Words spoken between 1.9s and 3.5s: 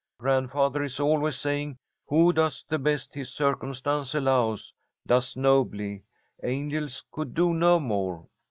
'Who does the best his